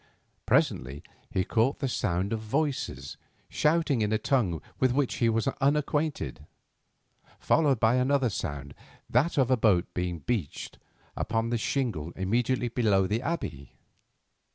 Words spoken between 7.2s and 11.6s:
followed by another sound, that of a boat being beached upon the